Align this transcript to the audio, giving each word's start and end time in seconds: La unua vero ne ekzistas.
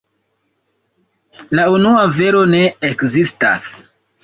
La 1.59 1.67
unua 1.75 2.01
vero 2.17 2.41
ne 2.55 2.65
ekzistas. 2.91 3.73